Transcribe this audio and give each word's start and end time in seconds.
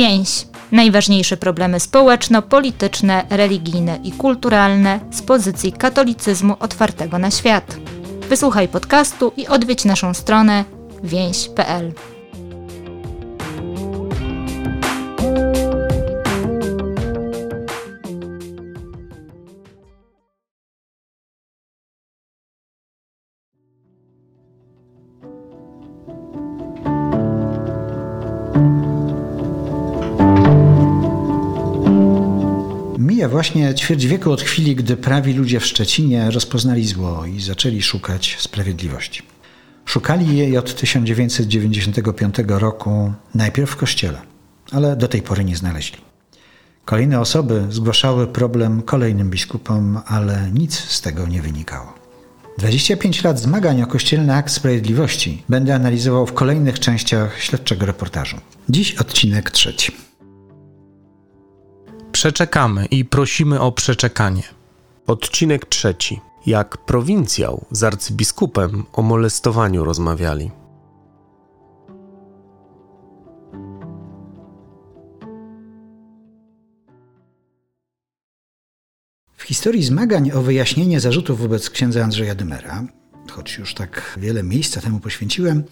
Więź. 0.00 0.46
Najważniejsze 0.72 1.36
problemy 1.36 1.80
społeczno-polityczne, 1.80 3.26
religijne 3.30 3.98
i 4.04 4.12
kulturalne 4.12 5.00
z 5.10 5.22
pozycji 5.22 5.72
katolicyzmu 5.72 6.56
otwartego 6.60 7.18
na 7.18 7.30
świat. 7.30 7.76
Wysłuchaj 8.28 8.68
podcastu 8.68 9.32
i 9.36 9.46
odwiedź 9.46 9.84
naszą 9.84 10.14
stronę 10.14 10.64
więź.pl. 11.04 11.92
właśnie 33.40 33.74
ćwierć 33.74 34.06
wieku 34.06 34.32
od 34.32 34.42
chwili, 34.42 34.76
gdy 34.76 34.96
prawi 34.96 35.32
ludzie 35.32 35.60
w 35.60 35.66
Szczecinie 35.66 36.30
rozpoznali 36.30 36.86
zło 36.86 37.26
i 37.26 37.40
zaczęli 37.40 37.82
szukać 37.82 38.36
sprawiedliwości. 38.38 39.22
Szukali 39.84 40.36
jej 40.36 40.58
od 40.58 40.74
1995 40.74 42.34
roku 42.46 43.12
najpierw 43.34 43.70
w 43.70 43.76
kościele, 43.76 44.20
ale 44.72 44.96
do 44.96 45.08
tej 45.08 45.22
pory 45.22 45.44
nie 45.44 45.56
znaleźli. 45.56 45.98
Kolejne 46.84 47.20
osoby 47.20 47.66
zgłaszały 47.70 48.26
problem 48.26 48.82
kolejnym 48.82 49.30
biskupom, 49.30 50.00
ale 50.06 50.50
nic 50.54 50.74
z 50.74 51.00
tego 51.00 51.26
nie 51.26 51.42
wynikało. 51.42 51.94
25 52.58 53.24
lat 53.24 53.38
zmagań 53.38 53.82
o 53.82 53.86
kościelny 53.86 54.34
akt 54.34 54.52
sprawiedliwości 54.52 55.42
będę 55.48 55.74
analizował 55.74 56.26
w 56.26 56.32
kolejnych 56.32 56.80
częściach 56.80 57.42
śledczego 57.42 57.86
reportażu. 57.86 58.36
Dziś 58.68 58.94
odcinek 58.94 59.50
trzeci. 59.50 60.09
Przeczekamy 62.12 62.86
i 62.86 63.04
prosimy 63.04 63.60
o 63.60 63.72
przeczekanie. 63.72 64.42
Odcinek 65.06 65.66
trzeci. 65.66 66.20
Jak 66.46 66.76
prowincjał 66.78 67.64
z 67.70 67.84
arcybiskupem 67.84 68.84
o 68.92 69.02
molestowaniu 69.02 69.84
rozmawiali. 69.84 70.50
W 79.36 79.42
historii 79.42 79.84
zmagań 79.84 80.30
o 80.30 80.42
wyjaśnienie 80.42 81.00
zarzutów 81.00 81.40
wobec 81.40 81.70
księdza 81.70 82.04
Andrzeja 82.04 82.34
Dymera, 82.34 82.84
choć 83.30 83.58
już 83.58 83.74
tak 83.74 84.18
wiele 84.20 84.42
miejsca 84.42 84.80
temu 84.80 85.00
poświęciłem, 85.00 85.64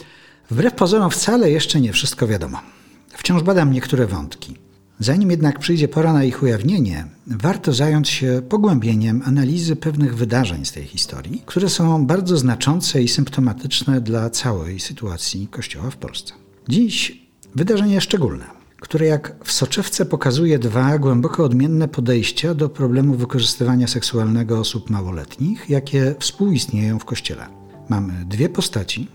wbrew 0.50 0.74
pozorom 0.74 1.10
wcale 1.10 1.50
jeszcze 1.50 1.80
nie 1.80 1.92
wszystko 1.92 2.26
wiadomo. 2.26 2.60
Wciąż 3.08 3.42
badam 3.42 3.72
niektóre 3.72 4.06
wątki. 4.06 4.67
Zanim 5.00 5.30
jednak 5.30 5.58
przyjdzie 5.58 5.88
pora 5.88 6.12
na 6.12 6.24
ich 6.24 6.42
ujawnienie, 6.42 7.06
warto 7.26 7.72
zająć 7.72 8.08
się 8.08 8.42
pogłębieniem 8.48 9.22
analizy 9.24 9.76
pewnych 9.76 10.16
wydarzeń 10.16 10.64
z 10.64 10.72
tej 10.72 10.84
historii, 10.84 11.42
które 11.46 11.68
są 11.68 12.06
bardzo 12.06 12.36
znaczące 12.36 13.02
i 13.02 13.08
symptomatyczne 13.08 14.00
dla 14.00 14.30
całej 14.30 14.80
sytuacji 14.80 15.46
Kościoła 15.46 15.90
w 15.90 15.96
Polsce. 15.96 16.34
Dziś 16.68 17.22
wydarzenie 17.54 18.00
szczególne, 18.00 18.44
które 18.80 19.06
jak 19.06 19.36
w 19.44 19.52
soczewce 19.52 20.06
pokazuje 20.06 20.58
dwa 20.58 20.98
głęboko 20.98 21.44
odmienne 21.44 21.88
podejścia 21.88 22.54
do 22.54 22.68
problemu 22.68 23.14
wykorzystywania 23.14 23.86
seksualnego 23.86 24.58
osób 24.58 24.90
małoletnich, 24.90 25.70
jakie 25.70 26.14
współistnieją 26.18 26.98
w 26.98 27.04
Kościele. 27.04 27.46
Mamy 27.88 28.24
dwie 28.24 28.48
postaci, 28.48 29.08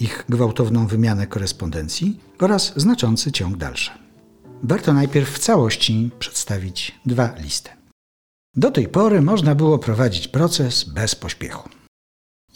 ich 0.00 0.24
gwałtowną 0.28 0.86
wymianę 0.86 1.26
korespondencji 1.26 2.20
oraz 2.40 2.72
znaczący 2.76 3.32
ciąg 3.32 3.56
dalszy 3.56 3.90
warto 4.62 4.92
najpierw 4.92 5.30
w 5.30 5.38
całości 5.38 6.10
przedstawić 6.18 6.94
dwa 7.06 7.34
listy. 7.38 7.70
Do 8.56 8.70
tej 8.70 8.88
pory 8.88 9.22
można 9.22 9.54
było 9.54 9.78
prowadzić 9.78 10.28
proces 10.28 10.84
bez 10.84 11.14
pośpiechu. 11.14 11.68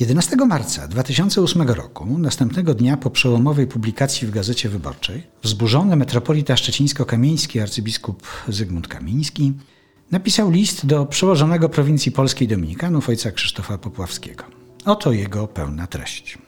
11 0.00 0.36
marca 0.36 0.88
2008 0.88 1.62
roku, 1.62 2.18
następnego 2.18 2.74
dnia 2.74 2.96
po 2.96 3.10
przełomowej 3.10 3.66
publikacji 3.66 4.28
w 4.28 4.30
Gazecie 4.30 4.68
Wyborczej, 4.68 5.22
wzburzony 5.42 5.96
metropolita 5.96 6.56
szczecińsko-kamieński 6.56 7.60
arcybiskup 7.60 8.22
Zygmunt 8.48 8.88
Kamiński 8.88 9.52
napisał 10.10 10.50
list 10.50 10.86
do 10.86 11.06
przełożonego 11.06 11.68
prowincji 11.68 12.12
polskiej 12.12 12.48
Dominikanów 12.48 13.08
ojca 13.08 13.32
Krzysztofa 13.32 13.78
Popławskiego. 13.78 14.44
Oto 14.84 15.12
jego 15.12 15.48
pełna 15.48 15.86
treść. 15.86 16.38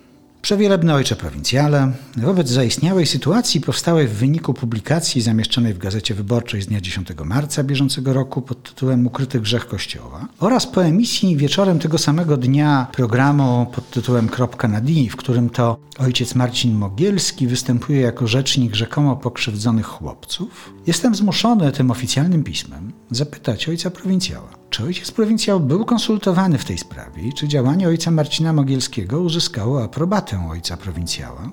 Przewielebny 0.43 0.95
ojcze 0.95 1.17
prowincjale, 1.17 1.93
wobec 2.17 2.49
zaistniałej 2.49 3.07
sytuacji 3.07 3.61
powstałej 3.61 4.09
w 4.09 4.13
wyniku 4.13 4.55
publikacji 4.55 5.23
zamieszczonej 5.23 5.75
w 5.75 5.79
Gazecie 5.79 6.15
Wyborczej 6.15 6.63
z 6.63 6.67
dnia 6.67 6.81
10 6.81 7.09
marca 7.25 7.65
bieżącego 7.65 8.13
roku 8.13 8.43
pod 8.43 8.63
tytułem 8.63 9.07
Ukryty 9.07 9.41
grzech 9.41 9.67
Kościoła 9.67 10.29
oraz 10.41 10.67
po 10.67 10.85
emisji 10.85 11.37
wieczorem 11.37 11.79
tego 11.79 11.99
samego 11.99 12.37
dnia 12.37 12.87
programu 12.93 13.67
pod 13.75 13.91
tytułem 13.91 14.29
Kropka 14.29 14.69
na 14.69 14.81
D, 14.81 14.93
w 15.11 15.17
którym 15.17 15.51
to 15.51 15.77
ojciec 15.99 16.35
Marcin 16.35 16.75
Mogielski 16.75 17.47
występuje 17.47 18.01
jako 18.01 18.27
rzecznik 18.27 18.75
rzekomo 18.75 19.17
pokrzywdzonych 19.17 19.87
chłopców, 19.87 20.73
jestem 20.87 21.15
zmuszony 21.15 21.73
tym 21.73 21.91
oficjalnym 21.91 22.45
pismem 22.45 22.93
zapytać 23.11 23.69
ojca 23.69 23.91
prowincjała, 23.91 24.49
czy 24.71 24.85
ojciec 24.85 25.11
prowincjał 25.11 25.61
był 25.61 25.85
konsultowany 25.85 26.59
w 26.59 26.65
tej 26.65 26.79
sprawie 26.79 27.23
i 27.23 27.33
czy 27.33 27.49
działanie 27.49 27.89
ojca 27.89 28.11
Marcina 28.11 28.53
Mogielskiego 28.53 29.21
uzyskało 29.21 29.85
aprobatę 29.85 30.49
ojca 30.51 30.77
prowincjała? 30.77 31.53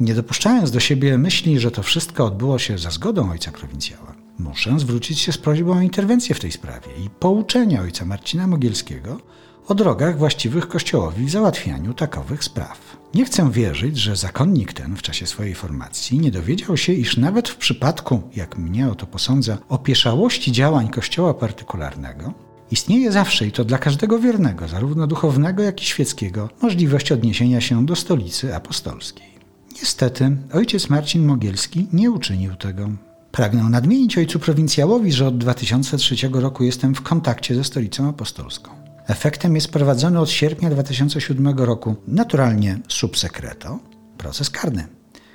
Nie 0.00 0.14
dopuszczając 0.14 0.70
do 0.70 0.80
siebie 0.80 1.18
myśli, 1.18 1.60
że 1.60 1.70
to 1.70 1.82
wszystko 1.82 2.24
odbyło 2.24 2.58
się 2.58 2.78
za 2.78 2.90
zgodą 2.90 3.30
ojca 3.30 3.52
prowincjała, 3.52 4.14
muszę 4.38 4.80
zwrócić 4.80 5.18
się 5.18 5.32
z 5.32 5.38
prośbą 5.38 5.78
o 5.78 5.80
interwencję 5.80 6.34
w 6.34 6.40
tej 6.40 6.52
sprawie 6.52 6.88
i 7.04 7.10
pouczenie 7.10 7.80
ojca 7.80 8.04
Marcina 8.04 8.46
Mogielskiego 8.46 9.20
o 9.68 9.74
drogach 9.74 10.18
właściwych 10.18 10.68
Kościołowi 10.68 11.24
w 11.24 11.30
załatwianiu 11.30 11.94
takowych 11.94 12.44
spraw. 12.44 12.96
Nie 13.14 13.24
chcę 13.24 13.50
wierzyć, 13.50 13.96
że 13.96 14.16
zakonnik 14.16 14.72
ten 14.72 14.96
w 14.96 15.02
czasie 15.02 15.26
swojej 15.26 15.54
formacji 15.54 16.18
nie 16.18 16.30
dowiedział 16.30 16.76
się, 16.76 16.92
iż 16.92 17.16
nawet 17.16 17.48
w 17.48 17.56
przypadku, 17.56 18.22
jak 18.36 18.58
mnie 18.58 18.88
o 18.88 18.94
to 18.94 19.06
posądza, 19.06 19.58
opieszałości 19.68 20.52
działań 20.52 20.88
Kościoła 20.88 21.34
partykularnego, 21.34 22.32
istnieje 22.70 23.12
zawsze 23.12 23.46
i 23.46 23.52
to 23.52 23.64
dla 23.64 23.78
każdego 23.78 24.18
wiernego, 24.18 24.68
zarówno 24.68 25.06
duchownego, 25.06 25.62
jak 25.62 25.82
i 25.82 25.84
świeckiego, 25.84 26.48
możliwość 26.62 27.12
odniesienia 27.12 27.60
się 27.60 27.86
do 27.86 27.96
stolicy 27.96 28.54
apostolskiej. 28.54 29.26
Niestety, 29.80 30.36
ojciec 30.52 30.90
Marcin 30.90 31.26
Mogielski 31.26 31.86
nie 31.92 32.10
uczynił 32.10 32.54
tego. 32.54 32.88
Pragnę 33.32 33.62
nadmienić 33.62 34.18
ojcu 34.18 34.38
prowincjałowi, 34.38 35.12
że 35.12 35.26
od 35.26 35.38
2003 35.38 36.28
roku 36.32 36.64
jestem 36.64 36.94
w 36.94 37.02
kontakcie 37.02 37.54
ze 37.54 37.64
stolicą 37.64 38.08
apostolską. 38.08 38.85
Efektem 39.06 39.54
jest 39.54 39.68
prowadzony 39.68 40.20
od 40.20 40.30
sierpnia 40.30 40.70
2007 40.70 41.58
roku, 41.58 41.96
naturalnie 42.08 42.78
subsekreto, 42.88 43.78
proces 44.18 44.50
karny, 44.50 44.88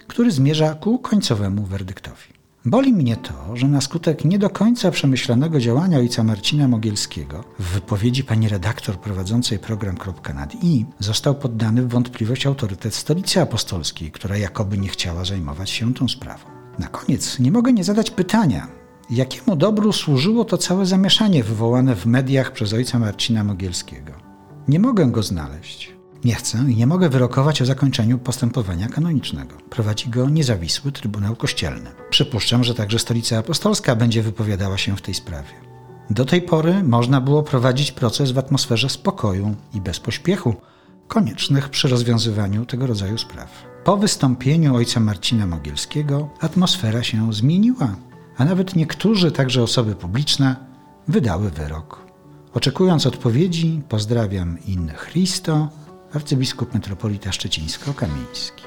który 0.07 0.31
zmierza 0.31 0.73
ku 0.73 0.99
końcowemu 0.99 1.63
werdyktowi. 1.63 2.41
Boli 2.65 2.93
mnie 2.93 3.15
to, 3.15 3.57
że 3.57 3.67
na 3.67 3.81
skutek 3.81 4.25
nie 4.25 4.39
do 4.39 4.49
końca 4.49 4.91
przemyślanego 4.91 5.59
działania 5.59 5.97
ojca 5.97 6.23
Marcina 6.23 6.67
Mogielskiego 6.67 7.43
w 7.59 7.63
wypowiedzi 7.63 8.23
pani 8.23 8.49
redaktor 8.49 8.99
prowadzącej 8.99 9.59
program 9.59 9.97
nad 10.35 10.63
i 10.63 10.85
został 10.99 11.35
poddany 11.35 11.81
w 11.81 11.89
wątpliwość 11.89 12.45
autorytet 12.45 12.95
Stolicy 12.95 13.41
Apostolskiej, 13.41 14.11
która 14.11 14.37
jakoby 14.37 14.77
nie 14.77 14.89
chciała 14.89 15.25
zajmować 15.25 15.69
się 15.69 15.93
tą 15.93 16.07
sprawą. 16.07 16.49
Na 16.79 16.87
koniec 16.87 17.39
nie 17.39 17.51
mogę 17.51 17.73
nie 17.73 17.83
zadać 17.83 18.11
pytania, 18.11 18.80
jakiemu 19.11 19.55
dobru 19.55 19.93
służyło 19.93 20.45
to 20.45 20.57
całe 20.57 20.85
zamieszanie 20.85 21.43
wywołane 21.43 21.95
w 21.95 22.05
mediach 22.05 22.51
przez 22.51 22.73
ojca 22.73 22.99
Marcina 22.99 23.43
Mogielskiego. 23.43 24.13
Nie 24.67 24.79
mogę 24.79 25.05
go 25.05 25.23
znaleźć. 25.23 25.93
Nie 26.23 26.35
chcę 26.35 26.57
i 26.67 26.75
nie 26.75 26.87
mogę 26.87 27.09
wyrokować 27.09 27.61
o 27.61 27.65
zakończeniu 27.65 28.17
postępowania 28.17 28.87
kanonicznego. 28.87 29.55
Prowadzi 29.69 30.09
go 30.09 30.29
niezawisły 30.29 30.91
Trybunał 30.91 31.35
Kościelny. 31.35 31.89
Przypuszczam, 32.09 32.63
że 32.63 32.75
także 32.75 32.99
Stolica 32.99 33.37
Apostolska 33.37 33.95
będzie 33.95 34.23
wypowiadała 34.23 34.77
się 34.77 34.97
w 34.97 35.01
tej 35.01 35.13
sprawie. 35.13 35.53
Do 36.09 36.25
tej 36.25 36.41
pory 36.41 36.83
można 36.83 37.21
było 37.21 37.43
prowadzić 37.43 37.91
proces 37.91 38.31
w 38.31 38.37
atmosferze 38.37 38.89
spokoju 38.89 39.55
i 39.73 39.81
bez 39.81 39.99
pośpiechu, 39.99 40.55
koniecznych 41.07 41.69
przy 41.69 41.87
rozwiązywaniu 41.87 42.65
tego 42.65 42.87
rodzaju 42.87 43.17
spraw. 43.17 43.63
Po 43.83 43.97
wystąpieniu 43.97 44.75
ojca 44.75 44.99
Marcina 44.99 45.47
Mogielskiego 45.47 46.29
atmosfera 46.39 47.03
się 47.03 47.33
zmieniła, 47.33 47.95
a 48.37 48.45
nawet 48.45 48.75
niektórzy, 48.75 49.31
także 49.31 49.63
osoby 49.63 49.95
publiczne, 49.95 50.55
wydały 51.07 51.49
wyrok. 51.49 52.05
Oczekując 52.53 53.05
odpowiedzi, 53.05 53.81
pozdrawiam 53.89 54.57
in 54.65 54.91
Christo, 55.11 55.69
arcybiskup 56.13 56.73
metropolita 56.73 57.31
szczecińsko-kamieński. 57.31 58.63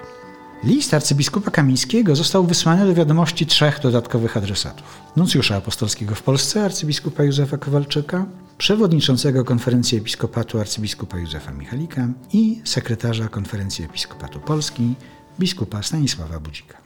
List 0.64 0.94
arcybiskupa 0.94 1.50
Kamińskiego 1.50 2.16
został 2.16 2.44
wysłany 2.44 2.86
do 2.86 2.94
wiadomości 2.94 3.46
trzech 3.46 3.80
dodatkowych 3.80 4.36
adresatów. 4.36 5.00
Nuncjusza 5.16 5.56
apostolskiego 5.56 6.14
w 6.14 6.22
Polsce 6.22 6.64
arcybiskupa 6.64 7.22
Józefa 7.22 7.58
Kowalczyka, 7.58 8.26
przewodniczącego 8.58 9.44
konferencji 9.44 9.98
episkopatu 9.98 10.60
arcybiskupa 10.60 11.18
Józefa 11.18 11.52
Michalika 11.52 12.08
i 12.32 12.60
sekretarza 12.64 13.28
konferencji 13.28 13.84
episkopatu 13.84 14.40
Polski 14.40 14.94
biskupa 15.40 15.82
Stanisława 15.82 16.40
Budzika. 16.40 16.83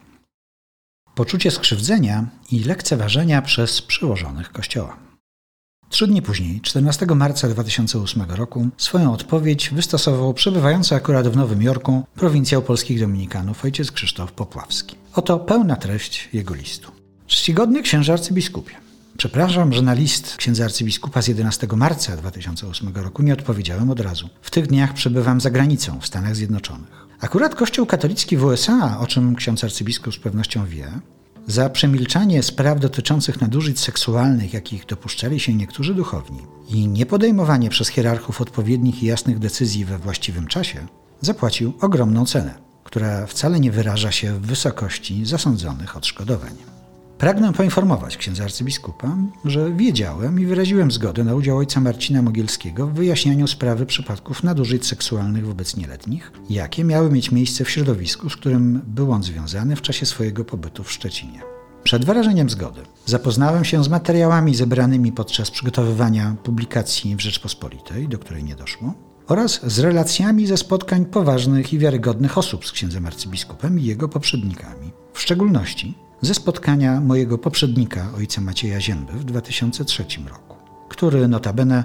Poczucie 1.18 1.50
skrzywdzenia 1.50 2.26
i 2.52 2.64
lekceważenia 2.64 3.42
przez 3.42 3.82
przełożonych 3.82 4.52
Kościoła. 4.52 4.96
Trzy 5.88 6.06
dni 6.06 6.22
później, 6.22 6.60
14 6.60 7.06
marca 7.06 7.48
2008 7.48 8.22
roku, 8.22 8.68
swoją 8.76 9.12
odpowiedź 9.12 9.70
wystosował 9.70 10.34
przebywający 10.34 10.94
akurat 10.94 11.28
w 11.28 11.36
Nowym 11.36 11.62
Jorku 11.62 12.04
prowincjał 12.14 12.62
polskich 12.62 13.00
dominikanów 13.00 13.64
ojciec 13.64 13.92
Krzysztof 13.92 14.32
Popławski. 14.32 14.96
Oto 15.14 15.38
pełna 15.38 15.76
treść 15.76 16.28
jego 16.32 16.54
listu. 16.54 16.92
Czcigodny 17.26 17.82
księże 17.82 18.12
arcybiskupie. 18.12 18.74
Przepraszam, 19.16 19.72
że 19.72 19.82
na 19.82 19.94
list 19.94 20.36
księdza 20.36 20.64
arcybiskupa 20.64 21.22
z 21.22 21.28
11 21.28 21.66
marca 21.76 22.16
2008 22.16 22.94
roku 22.94 23.22
nie 23.22 23.32
odpowiedziałem 23.32 23.90
od 23.90 24.00
razu. 24.00 24.28
W 24.42 24.50
tych 24.50 24.66
dniach 24.66 24.94
przebywam 24.94 25.40
za 25.40 25.50
granicą 25.50 26.00
w 26.00 26.06
Stanach 26.06 26.36
Zjednoczonych. 26.36 27.07
Akurat 27.20 27.54
Kościół 27.54 27.86
katolicki 27.86 28.36
w 28.36 28.44
USA, 28.44 28.98
o 29.00 29.06
czym 29.06 29.34
ksiądz 29.34 29.64
arcybiskup 29.64 30.14
z 30.14 30.18
pewnością 30.18 30.66
wie, 30.66 30.88
za 31.46 31.70
przemilczanie 31.70 32.42
spraw 32.42 32.80
dotyczących 32.80 33.40
nadużyć 33.40 33.80
seksualnych, 33.80 34.54
jakich 34.54 34.86
dopuszczali 34.86 35.40
się 35.40 35.54
niektórzy 35.54 35.94
duchowni, 35.94 36.38
i 36.68 36.88
niepodejmowanie 36.88 37.70
przez 37.70 37.88
hierarchów 37.88 38.40
odpowiednich 38.40 39.02
i 39.02 39.06
jasnych 39.06 39.38
decyzji 39.38 39.84
we 39.84 39.98
właściwym 39.98 40.46
czasie, 40.46 40.86
zapłacił 41.20 41.72
ogromną 41.80 42.26
cenę, 42.26 42.54
która 42.84 43.26
wcale 43.26 43.60
nie 43.60 43.70
wyraża 43.70 44.12
się 44.12 44.32
w 44.34 44.46
wysokości 44.46 45.26
zasądzonych 45.26 45.96
odszkodowań. 45.96 46.77
Pragnę 47.18 47.52
poinformować 47.52 48.16
księdza 48.16 48.44
arcybiskupa, 48.44 49.16
że 49.44 49.72
wiedziałem 49.72 50.40
i 50.40 50.46
wyraziłem 50.46 50.90
zgodę 50.90 51.24
na 51.24 51.34
udział 51.34 51.56
ojca 51.56 51.80
Marcina 51.80 52.22
Mogielskiego 52.22 52.86
w 52.86 52.92
wyjaśnianiu 52.92 53.46
sprawy 53.46 53.86
przypadków 53.86 54.42
nadużyć 54.42 54.86
seksualnych 54.86 55.46
wobec 55.46 55.76
nieletnich, 55.76 56.32
jakie 56.50 56.84
miały 56.84 57.10
mieć 57.10 57.32
miejsce 57.32 57.64
w 57.64 57.70
środowisku, 57.70 58.30
z 58.30 58.36
którym 58.36 58.82
był 58.86 59.12
on 59.12 59.22
związany 59.22 59.76
w 59.76 59.82
czasie 59.82 60.06
swojego 60.06 60.44
pobytu 60.44 60.84
w 60.84 60.92
Szczecinie. 60.92 61.40
Przed 61.84 62.04
wyrażeniem 62.04 62.50
zgody 62.50 62.80
zapoznałem 63.06 63.64
się 63.64 63.84
z 63.84 63.88
materiałami 63.88 64.54
zebranymi 64.54 65.12
podczas 65.12 65.50
przygotowywania 65.50 66.36
publikacji 66.42 67.16
w 67.16 67.20
Rzeczpospolitej, 67.20 68.08
do 68.08 68.18
której 68.18 68.44
nie 68.44 68.56
doszło, 68.56 68.94
oraz 69.28 69.60
z 69.66 69.78
relacjami 69.78 70.46
ze 70.46 70.56
spotkań 70.56 71.06
poważnych 71.06 71.72
i 71.72 71.78
wiarygodnych 71.78 72.38
osób 72.38 72.66
z 72.66 72.72
księdzem 72.72 73.06
arcybiskupem 73.06 73.80
i 73.80 73.84
jego 73.84 74.08
poprzednikami. 74.08 74.90
W 75.12 75.20
szczególności 75.20 76.07
ze 76.22 76.34
spotkania 76.34 77.00
mojego 77.00 77.38
poprzednika, 77.38 78.12
ojca 78.16 78.40
Macieja 78.40 78.80
Zięby, 78.80 79.12
w 79.12 79.24
2003 79.24 80.04
roku, 80.28 80.56
który 80.88 81.28
notabene 81.28 81.84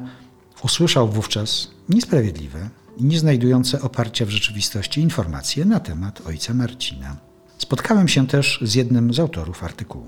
usłyszał 0.63 1.07
wówczas 1.07 1.71
niesprawiedliwe 1.89 2.69
i 2.97 3.03
nie 3.03 3.19
znajdujące 3.19 3.81
oparcia 3.81 4.25
w 4.25 4.29
rzeczywistości 4.29 5.01
informacje 5.01 5.65
na 5.65 5.79
temat 5.79 6.27
ojca 6.27 6.53
Marcina. 6.53 7.17
Spotkałem 7.57 8.07
się 8.07 8.27
też 8.27 8.59
z 8.61 8.75
jednym 8.75 9.13
z 9.13 9.19
autorów 9.19 9.63
artykułu. 9.63 10.07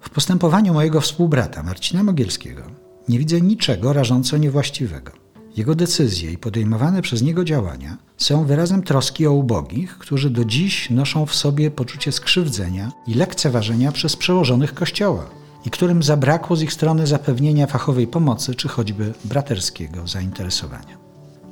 W 0.00 0.10
postępowaniu 0.10 0.74
mojego 0.74 1.00
współbrata 1.00 1.62
Marcina 1.62 2.02
Mogielskiego 2.02 2.62
nie 3.08 3.18
widzę 3.18 3.40
niczego 3.40 3.92
rażąco 3.92 4.36
niewłaściwego. 4.36 5.25
Jego 5.56 5.74
decyzje 5.74 6.32
i 6.32 6.38
podejmowane 6.38 7.02
przez 7.02 7.22
niego 7.22 7.44
działania 7.44 7.96
są 8.16 8.44
wyrazem 8.44 8.82
troski 8.82 9.26
o 9.26 9.32
ubogich, 9.32 9.98
którzy 9.98 10.30
do 10.30 10.44
dziś 10.44 10.90
noszą 10.90 11.26
w 11.26 11.34
sobie 11.34 11.70
poczucie 11.70 12.12
skrzywdzenia 12.12 12.92
i 13.06 13.14
lekceważenia 13.14 13.92
przez 13.92 14.16
przełożonych 14.16 14.74
Kościoła 14.74 15.26
i 15.64 15.70
którym 15.70 16.02
zabrakło 16.02 16.56
z 16.56 16.62
ich 16.62 16.72
strony 16.72 17.06
zapewnienia 17.06 17.66
fachowej 17.66 18.06
pomocy 18.06 18.54
czy 18.54 18.68
choćby 18.68 19.12
braterskiego 19.24 20.06
zainteresowania. 20.08 20.98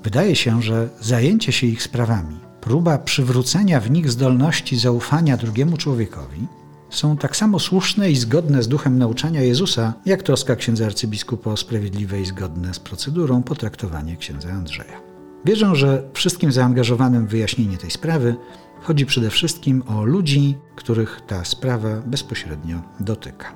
Wydaje 0.03 0.37
się, 0.37 0.63
że 0.63 0.89
zajęcie 1.01 1.53
się 1.53 1.67
ich 1.67 1.83
sprawami, 1.83 2.37
próba 2.61 2.99
przywrócenia 2.99 3.81
w 3.81 3.91
nich 3.91 4.11
zdolności 4.11 4.79
zaufania 4.79 5.37
drugiemu 5.37 5.77
człowiekowi 5.77 6.47
są 6.95 7.17
tak 7.17 7.37
samo 7.37 7.59
słuszne 7.59 8.11
i 8.11 8.17
zgodne 8.17 8.63
z 8.63 8.69
duchem 8.69 8.99
nauczania 8.99 9.43
Jezusa, 9.43 9.95
jak 10.07 10.23
troska 10.23 10.57
księdza 10.57 10.87
arcybiskupa 10.87 11.51
o 11.51 11.57
sprawiedliwe 11.57 12.21
i 12.21 12.27
zgodne 12.27 12.75
z 12.75 12.79
procedurą 12.79 13.43
potraktowanie 13.43 14.17
księdza 14.17 14.51
Andrzeja. 14.51 15.01
Wierzę, 15.45 15.77
że 15.77 16.03
wszystkim 16.13 16.53
zaangażowanym 16.53 17.27
w 17.27 17.31
wyjaśnienie 17.31 17.77
tej 17.77 17.91
sprawy 17.91 18.37
chodzi 18.83 19.07
przede 19.07 19.31
wszystkim 19.31 19.83
o 19.87 20.05
ludzi, 20.05 20.59
których 20.77 21.21
ta 21.27 21.45
sprawa 21.45 22.01
bezpośrednio 22.07 22.83
dotyka. 23.01 23.53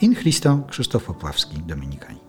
In 0.00 0.14
Christo 0.14 0.58
Krzysztof 0.70 1.04
Popławski, 1.04 1.58
Dominikani. 1.58 2.20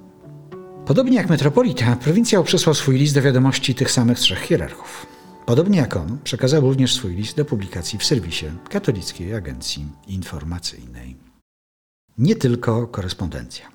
Podobnie 0.86 1.18
jak 1.18 1.30
metropolita, 1.30 1.96
prowincjał 1.96 2.44
przesłał 2.44 2.74
swój 2.74 2.98
list 2.98 3.16
do 3.16 3.22
wiadomości 3.22 3.76
tych 3.76 3.92
samych 3.92 4.20
trzech 4.20 4.40
hierarchów. 4.40 5.14
Podobnie 5.45 5.77
jak 5.77 5.97
on, 5.97 6.18
przekazał 6.24 6.62
również 6.62 6.94
swój 6.94 7.15
list 7.15 7.38
do 7.38 7.45
publikacji 7.45 8.00
w 8.00 8.03
serwisie 8.03 8.45
Katolickiej 8.69 9.36
Agencji 9.36 9.86
Informacyjnej. 10.07 11.18
Nie 12.18 12.36
tylko 12.36 12.88
korespondencja. 12.88 13.65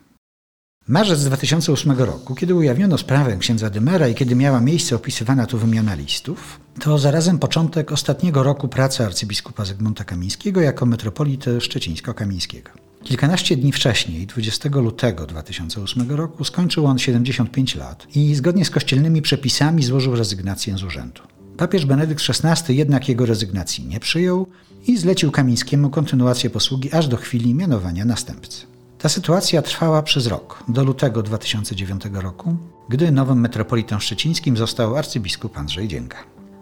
Marzec 0.89 1.25
2008 1.25 1.93
roku, 1.93 2.35
kiedy 2.35 2.55
ujawniono 2.55 2.99
sprawę 2.99 3.37
księdza 3.37 3.71
Dymera 3.71 4.09
i 4.09 4.15
kiedy 4.15 4.35
miała 4.35 4.61
miejsce 4.61 4.97
opisywana 4.97 5.47
tu 5.47 5.59
wymiana 5.59 5.95
listów, 5.95 6.61
to 6.81 6.99
zarazem 6.99 7.39
początek 7.39 7.93
ostatniego 7.93 8.43
roku 8.43 8.69
pracy 8.69 9.07
arcybiskupa 9.07 9.65
Zygmunta 9.65 10.05
Kamińskiego 10.05 10.61
jako 10.61 10.87
metropolity 10.87 11.61
szczecińsko-kamińskiego. 11.61 12.71
Kilkanaście 13.05 13.57
dni 13.57 13.73
wcześniej, 13.73 14.27
20 14.27 14.69
lutego 14.69 15.27
2008 15.27 16.11
roku, 16.11 16.45
skończył 16.45 16.87
on 16.87 16.99
75 16.99 17.75
lat 17.75 18.07
i 18.17 18.35
zgodnie 18.35 18.65
z 18.65 18.71
kościelnymi 18.71 19.23
przepisami 19.23 19.83
złożył 19.83 20.17
rezygnację 20.17 20.79
z 20.79 20.83
urzędu. 20.83 21.40
Papież 21.61 21.87
Benedykt 21.87 22.23
XVI 22.45 22.77
jednak 22.77 23.09
jego 23.09 23.27
rezygnacji 23.27 23.87
nie 23.87 24.01
przyjął 24.01 24.47
i 24.87 24.97
zlecił 24.97 25.31
Kamińskiemu 25.31 25.91
kontynuację 25.91 26.51
posługi 26.51 26.93
aż 26.93 27.09
do 27.09 27.17
chwili 27.17 27.55
mianowania 27.55 28.05
następcy. 28.05 28.67
Ta 28.99 29.09
sytuacja 29.09 29.63
trwała 29.63 30.03
przez 30.03 30.27
rok, 30.27 30.65
do 30.69 30.85
lutego 30.85 31.23
2009 31.23 32.03
roku, 32.13 32.57
gdy 32.89 33.13
nowym 33.13 33.41
metropolitą 33.41 33.99
szczecińskim 33.99 34.57
został 34.57 34.97
arcybiskup 34.97 35.59
Andrzej 35.59 35.89
Dzięga. 35.89 36.17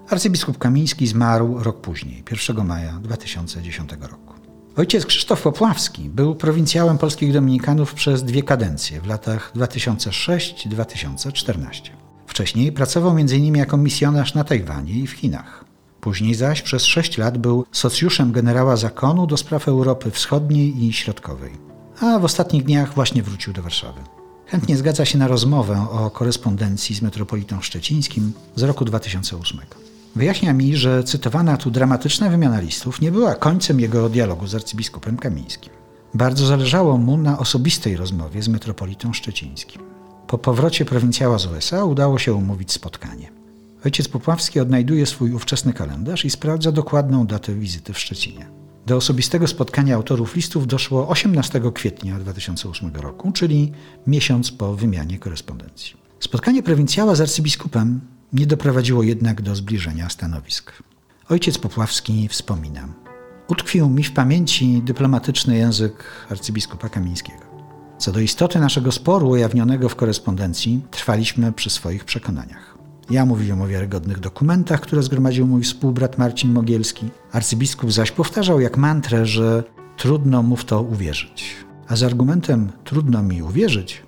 Arcybiskup 0.09 0.59
Kamiński 0.59 1.06
zmarł 1.06 1.62
rok 1.62 1.81
później, 1.81 2.25
1 2.49 2.67
maja 2.67 2.93
2010 2.93 3.91
roku. 4.00 4.35
Ojciec 4.77 5.06
Krzysztof 5.06 5.43
Popławski 5.43 6.09
był 6.09 6.35
prowincjałem 6.35 6.99
polskich 6.99 7.33
dominikanów 7.33 7.95
przez 7.95 8.25
dwie 8.25 8.43
kadencje 8.43 9.00
w 9.00 9.06
latach 9.06 9.53
2006-2014. 9.56 12.07
Wcześniej 12.38 12.73
pracował 12.73 13.19
m.in. 13.19 13.56
jako 13.56 13.76
misjonarz 13.76 14.35
na 14.35 14.44
Tajwanie 14.44 14.93
i 14.93 15.06
w 15.06 15.11
Chinach. 15.11 15.64
Później 16.00 16.35
zaś 16.35 16.62
przez 16.62 16.85
sześć 16.85 17.19
lat 17.19 17.38
był 17.38 17.64
socjuszem 17.73 18.32
generała 18.32 18.76
zakonu 18.76 19.26
do 19.26 19.37
spraw 19.37 19.69
Europy 19.69 20.11
Wschodniej 20.11 20.85
i 20.85 20.92
Środkowej. 20.92 21.52
A 22.00 22.18
w 22.18 22.25
ostatnich 22.25 22.64
dniach 22.64 22.95
właśnie 22.95 23.23
wrócił 23.23 23.52
do 23.52 23.62
Warszawy. 23.62 24.00
Chętnie 24.47 24.76
zgadza 24.76 25.04
się 25.04 25.18
na 25.18 25.28
rozmowę 25.28 25.87
o 25.90 26.11
korespondencji 26.11 26.95
z 26.95 27.02
metropolitą 27.02 27.61
szczecińskim 27.61 28.33
z 28.57 28.62
roku 28.62 28.85
2008. 28.85 29.61
Wyjaśnia 30.16 30.52
mi, 30.52 30.76
że 30.76 31.04
cytowana 31.04 31.57
tu 31.57 31.71
dramatyczna 31.71 32.30
wymiana 32.30 32.61
listów 32.61 33.00
nie 33.00 33.12
była 33.12 33.35
końcem 33.35 33.80
jego 33.80 34.09
dialogu 34.09 34.47
z 34.47 34.54
arcybiskupem 34.54 35.16
Kamińskim. 35.16 35.73
Bardzo 36.14 36.47
zależało 36.47 36.99
mu 36.99 37.16
na 37.16 37.38
osobistej 37.38 37.97
rozmowie 37.97 38.42
z 38.42 38.49
metropolitą 38.49 39.12
szczecińskim. 39.12 39.98
Po 40.28 40.38
powrocie 40.38 40.85
prowincjała 40.85 41.38
z 41.38 41.47
USA 41.47 41.85
udało 41.85 42.18
się 42.18 42.35
umówić 42.35 42.73
spotkanie. 42.73 43.30
Ojciec 43.85 44.08
Popławski 44.08 44.61
odnajduje 44.61 45.06
swój 45.06 45.32
ówczesny 45.32 45.73
kalendarz 45.73 46.25
i 46.25 46.30
sprawdza 46.30 46.73
dokładną 46.73 47.26
datę 47.26 47.54
wizyty 47.54 47.92
w 47.92 47.99
Szczecinie. 47.99 48.47
Do 48.87 48.97
osobistego 48.97 49.47
spotkania 49.47 49.94
autorów 49.94 50.37
listów 50.37 50.66
doszło 50.66 51.08
18 51.08 51.61
kwietnia 51.75 52.18
2008 52.18 52.97
roku, 52.97 53.32
czyli 53.32 53.73
miesiąc 54.06 54.52
po 54.52 54.75
wymianie 54.75 55.18
korespondencji. 55.18 55.97
Spotkanie 56.20 56.62
prowincjała 56.62 57.14
z 57.14 57.20
arcybiskupem 57.20 58.00
nie 58.32 58.47
doprowadziło 58.47 59.02
jednak 59.02 59.42
do 59.42 59.56
zbliżenia 59.56 60.08
stanowisk. 60.08 60.73
Ojciec 61.28 61.58
Popławski 61.58 62.28
wspomina: 62.28 62.88
Utkwił 63.49 63.88
mi 63.88 64.04
w 64.04 64.12
pamięci 64.12 64.82
dyplomatyczny 64.82 65.56
język 65.56 66.04
arcybiskupa 66.30 66.88
Kamińskiego. 66.88 67.48
Co 67.99 68.12
do 68.12 68.21
istoty 68.21 68.61
naszego 68.61 68.93
sporu 68.93 69.28
ujawnionego 69.28 69.88
w 69.88 69.97
korespondencji, 69.97 70.83
trwaliśmy 70.90 71.52
przy 71.52 71.71
swoich 71.71 72.05
przekonaniach. 72.05 72.78
Ja 73.11 73.26
mówiłem 73.26 73.62
o 73.62 73.69
wiarygodnych 73.69 74.21
dokumentach, 74.21 74.81
które 74.81 75.02
zgromadził 75.02 75.47
mój 75.47 75.62
współbrat 75.62 76.19
Marcin 76.19 76.52
Mogielski. 76.52 77.09
Arcybiskup 77.33 77.93
zaś 77.93 78.11
powtarzał 78.11 78.61
jak 78.61 78.76
mantrę, 78.76 79.26
że 79.26 79.62
trudno 79.97 80.43
mu 80.43 80.57
w 80.57 80.64
to 80.64 80.83
uwierzyć. 80.83 81.57
A 81.88 81.97
z 81.97 82.02
argumentem 82.02 82.73
trudno 82.85 83.23
mi 83.23 83.43
uwierzyć, 83.43 84.02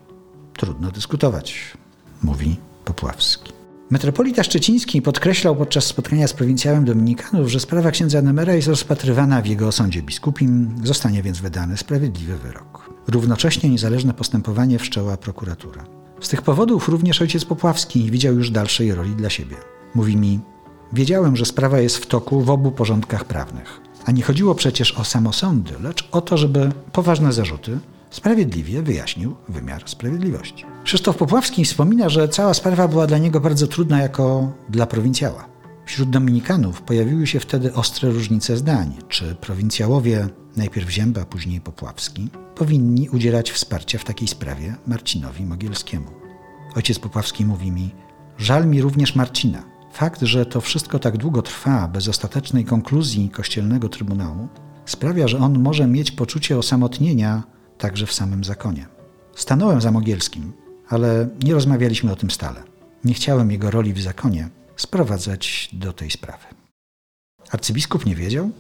trudno 0.55 0.91
dyskutować, 0.91 1.77
mówi 2.23 2.57
Popławski. 2.85 3.50
Metropolita 3.91 4.43
Szczeciński 4.43 5.03
podkreślał 5.03 5.57
podczas 5.57 5.85
spotkania 5.85 6.29
z 6.29 6.33
prowincjałem 6.33 6.85
Dominikanów, 6.85 7.49
że 7.49 7.61
sprawa 7.61 7.91
księdza 7.91 8.23
Nemera 8.23 8.55
jest 8.55 8.69
rozpatrywana 8.69 9.43
w 9.43 9.47
jego 9.47 9.73
sądzie 9.73 10.03
biskupim, 10.03 10.75
zostanie 10.85 11.23
więc 11.23 11.41
wydany 11.41 11.77
sprawiedliwy 11.77 12.39
wyrok. 12.39 12.91
Równocześnie 13.09 13.71
niezależne 13.71 14.15
postępowanie 14.15 14.79
wszczęła 14.79 15.17
prokuratura. 15.17 15.85
Z 16.21 16.29
tych 16.29 16.43
powodów 16.43 16.89
również 16.89 17.23
ojciec 17.23 17.45
Popławski 17.45 18.11
widział 18.11 18.35
już 18.35 18.51
dalszej 18.51 18.95
roli 18.95 19.11
dla 19.11 19.31
siebie. 19.31 19.57
Mówi 19.95 20.17
mi, 20.17 20.41
wiedziałem, 20.93 21.37
że 21.37 21.45
sprawa 21.45 21.81
jest 21.81 21.97
w 21.97 22.07
toku 22.07 22.41
w 22.41 22.51
obu 22.51 22.73
porządkach 22.73 23.25
prawnych. 23.25 23.81
A 24.05 24.13
nie 24.13 24.23
chodziło 24.23 24.55
przecież 24.55 24.93
o 24.93 25.05
samosądy, 25.05 25.73
lecz 25.83 26.09
o 26.13 26.21
to, 26.21 26.37
żeby 26.37 26.73
poważne 26.93 27.33
zarzuty 27.33 27.79
sprawiedliwie 28.11 28.83
wyjaśnił 28.83 29.37
wymiar 29.49 29.83
sprawiedliwości. 29.87 30.65
Krzysztof 30.85 31.17
Popławski 31.17 31.65
wspomina, 31.65 32.09
że 32.09 32.29
cała 32.29 32.55
sprawa 32.55 32.89
była 32.89 33.07
dla 33.07 33.19
niego 33.19 33.41
bardzo 33.41 33.67
trudna 33.67 33.99
jako 34.03 34.53
dla 34.69 34.87
prowincjała. 34.87 35.49
Wśród 35.87 36.11
dominikanów 36.11 36.83
pojawiły 36.83 37.27
się 37.27 37.41
wtedy 37.41 37.75
ostre 37.75 38.11
różnice 38.11 38.57
zdań, 38.57 38.97
czy 39.09 39.35
prowincjałowie, 39.35 40.29
najpierw 40.57 40.91
Zięba, 40.91 41.25
później 41.25 41.61
Popławski, 41.61 42.29
powinni 42.55 43.09
udzielać 43.09 43.51
wsparcia 43.51 43.99
w 43.99 44.05
takiej 44.05 44.29
sprawie 44.29 44.75
Marcinowi 44.87 45.45
Mogielskiemu. 45.45 46.07
Ojciec 46.77 46.99
Popławski 46.99 47.45
mówi 47.45 47.73
mi, 47.73 47.91
żal 48.39 48.67
mi 48.67 48.83
również 48.83 49.15
Marcina. 49.15 49.63
Fakt, 49.93 50.23
że 50.23 50.47
to 50.47 50.61
wszystko 50.61 50.99
tak 50.99 51.17
długo 51.17 51.43
trwa, 51.43 51.89
bez 51.89 52.09
ostatecznej 52.09 52.65
konkluzji 52.65 53.29
kościelnego 53.29 53.89
trybunału, 53.89 54.49
sprawia, 54.87 55.29
że 55.29 55.39
on 55.39 55.59
może 55.59 55.87
mieć 55.87 56.11
poczucie 56.11 56.59
osamotnienia 56.59 57.43
także 57.81 58.07
w 58.07 58.13
samym 58.13 58.45
zakonie. 58.45 58.87
Stanąłem 59.35 59.81
za 59.81 59.91
Mogielskim, 59.93 60.53
ale 60.89 61.29
nie 61.43 61.55
rozmawialiśmy 61.55 62.13
o 62.13 62.17
tym 62.17 62.31
stale. 62.31 62.63
Nie 63.05 63.15
chciałem 63.15 63.51
jego 63.51 63.71
roli 63.71 63.93
w 63.93 64.03
zakonie 64.03 64.49
sprowadzać 64.77 65.69
do 65.73 65.93
tej 65.93 66.11
sprawy. 66.11 66.45
Arcybiskup 67.51 68.07
nie 68.07 68.17
wiedział? 68.17 68.51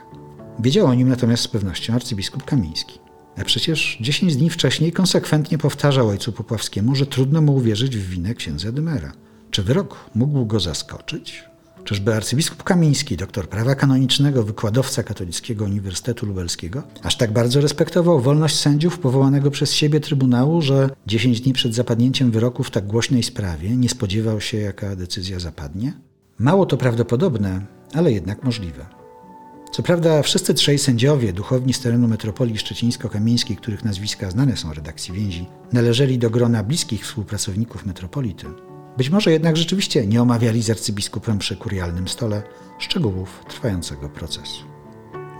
Wiedział 0.58 0.86
o 0.86 0.94
nim 0.94 1.08
natomiast 1.08 1.42
z 1.42 1.48
pewnością 1.48 1.94
arcybiskup 1.94 2.44
Kamiński. 2.44 2.98
A 3.36 3.44
przecież 3.44 3.98
10 4.00 4.36
dni 4.36 4.50
wcześniej 4.50 4.92
konsekwentnie 4.92 5.58
powtarzał 5.58 6.08
ojcu 6.08 6.32
Popławskiemu, 6.32 6.94
że 6.94 7.06
trudno 7.06 7.42
mu 7.42 7.54
uwierzyć 7.56 7.96
w 7.96 8.10
winę 8.10 8.34
księdza 8.34 8.72
Dymera. 8.72 9.12
Czy 9.50 9.62
wyrok 9.62 10.10
mógł 10.14 10.46
go 10.46 10.60
zaskoczyć? 10.60 11.44
Czyżby 11.84 12.14
arcybiskup 12.14 12.62
Kamiński, 12.62 13.16
doktor 13.16 13.48
prawa 13.48 13.74
kanonicznego, 13.74 14.42
wykładowca 14.42 15.02
Katolickiego 15.02 15.64
Uniwersytetu 15.64 16.26
Lubelskiego, 16.26 16.82
aż 17.02 17.16
tak 17.16 17.32
bardzo 17.32 17.60
respektował 17.60 18.20
wolność 18.20 18.58
sędziów 18.58 18.98
powołanego 18.98 19.50
przez 19.50 19.72
siebie 19.72 20.00
Trybunału, 20.00 20.62
że 20.62 20.90
10 21.06 21.40
dni 21.40 21.52
przed 21.52 21.74
zapadnięciem 21.74 22.30
wyroku 22.30 22.64
w 22.64 22.70
tak 22.70 22.86
głośnej 22.86 23.22
sprawie 23.22 23.76
nie 23.76 23.88
spodziewał 23.88 24.40
się, 24.40 24.58
jaka 24.58 24.96
decyzja 24.96 25.40
zapadnie? 25.40 25.92
Mało 26.38 26.66
to 26.66 26.76
prawdopodobne, 26.76 27.66
ale 27.94 28.12
jednak 28.12 28.44
możliwe. 28.44 28.86
Co 29.72 29.82
prawda 29.82 30.22
wszyscy 30.22 30.54
trzej 30.54 30.78
sędziowie, 30.78 31.32
duchowni 31.32 31.72
z 31.72 31.80
terenu 31.80 32.08
metropolii 32.08 32.58
szczecińsko-kamieńskiej, 32.58 33.56
których 33.56 33.84
nazwiska 33.84 34.30
znane 34.30 34.56
są 34.56 34.74
redakcji 34.74 35.14
więzi, 35.14 35.46
należeli 35.72 36.18
do 36.18 36.30
grona 36.30 36.62
bliskich 36.62 37.04
współpracowników 37.04 37.86
metropolity. 37.86 38.46
Być 38.96 39.10
może 39.10 39.32
jednak 39.32 39.56
rzeczywiście 39.56 40.06
nie 40.06 40.22
omawiali 40.22 40.62
z 40.62 40.70
arcybiskupem 40.70 41.38
przy 41.38 41.56
kurialnym 41.56 42.08
stole 42.08 42.42
szczegółów 42.78 43.44
trwającego 43.48 44.08
procesu. 44.08 44.64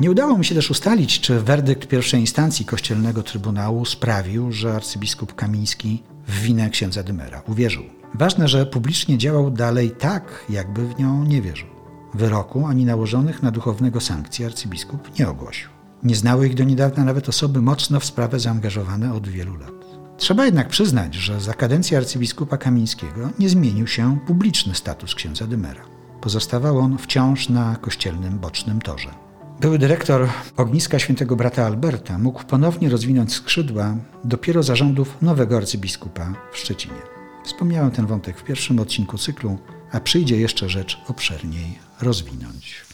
Nie 0.00 0.10
udało 0.10 0.38
mi 0.38 0.44
się 0.44 0.54
też 0.54 0.70
ustalić, 0.70 1.20
czy 1.20 1.40
werdykt 1.40 1.88
pierwszej 1.88 2.20
instancji 2.20 2.64
kościelnego 2.64 3.22
trybunału 3.22 3.84
sprawił, 3.84 4.52
że 4.52 4.74
arcybiskup 4.74 5.34
Kamiński 5.34 6.02
w 6.28 6.40
winę 6.40 6.70
księdza 6.70 7.02
Dymera 7.02 7.42
uwierzył. 7.48 7.82
Ważne, 8.14 8.48
że 8.48 8.66
publicznie 8.66 9.18
działał 9.18 9.50
dalej 9.50 9.90
tak, 9.90 10.44
jakby 10.48 10.88
w 10.88 10.98
nią 10.98 11.24
nie 11.24 11.42
wierzył. 11.42 11.68
Wyroku 12.14 12.66
ani 12.66 12.84
nałożonych 12.84 13.42
na 13.42 13.50
duchownego 13.50 14.00
sankcji 14.00 14.44
arcybiskup 14.44 15.18
nie 15.18 15.28
ogłosił. 15.28 15.68
Nie 16.02 16.16
znały 16.16 16.46
ich 16.46 16.54
do 16.54 16.64
niedawna 16.64 17.04
nawet 17.04 17.28
osoby 17.28 17.62
mocno 17.62 18.00
w 18.00 18.04
sprawę 18.04 18.40
zaangażowane 18.40 19.14
od 19.14 19.28
wielu 19.28 19.56
lat. 19.56 19.91
Trzeba 20.16 20.44
jednak 20.44 20.68
przyznać, 20.68 21.14
że 21.14 21.40
za 21.40 21.54
kadencji 21.54 21.96
arcybiskupa 21.96 22.56
Kamińskiego 22.56 23.30
nie 23.38 23.48
zmienił 23.48 23.86
się 23.86 24.18
publiczny 24.26 24.74
status 24.74 25.14
księdza 25.14 25.46
Dymera. 25.46 25.84
Pozostawał 26.20 26.78
on 26.78 26.98
wciąż 26.98 27.48
na 27.48 27.76
kościelnym 27.76 28.38
bocznym 28.38 28.80
torze. 28.80 29.08
Były 29.60 29.78
dyrektor 29.78 30.28
ogniska 30.56 30.98
świętego 30.98 31.36
brata 31.36 31.66
Alberta 31.66 32.18
mógł 32.18 32.44
ponownie 32.44 32.88
rozwinąć 32.88 33.32
skrzydła 33.32 33.96
dopiero 34.24 34.62
zarządów 34.62 35.22
nowego 35.22 35.56
arcybiskupa 35.56 36.34
w 36.52 36.58
Szczecinie. 36.58 37.02
Wspomniałem 37.44 37.90
ten 37.90 38.06
wątek 38.06 38.38
w 38.38 38.44
pierwszym 38.44 38.78
odcinku 38.78 39.18
cyklu, 39.18 39.58
a 39.92 40.00
przyjdzie 40.00 40.36
jeszcze 40.36 40.68
rzecz 40.68 41.00
obszerniej 41.08 41.78
rozwinąć. 42.00 42.84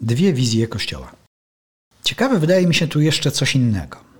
Dwie 0.00 0.32
wizje 0.32 0.68
Kościoła. 0.68 1.12
Ciekawe 2.04 2.38
wydaje 2.38 2.66
mi 2.66 2.74
się 2.74 2.88
tu 2.88 3.00
jeszcze 3.00 3.30
coś 3.30 3.54
innego. 3.56 4.11